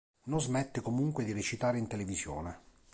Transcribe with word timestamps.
Non 0.23 0.41
smette 0.41 0.81
comunque 0.81 1.23
di 1.23 1.31
recitare 1.31 1.77
in 1.77 1.85
televisione. 1.85 2.59